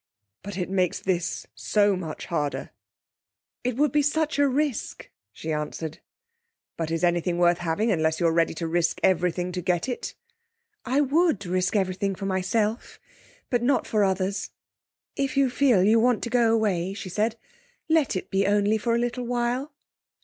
[0.41, 2.71] But it makes this so much harder.'
[3.63, 5.99] 'It would be such a risk!' she answered.
[6.75, 10.15] 'But is anything worth having unless you're ready to risk every thing to get it?'
[10.85, 12.99] 'I would risk everything, for myself.
[13.51, 17.35] But not for others...If you feel you want to go away,' she said,
[17.87, 19.71] 'let it be only for a little while.'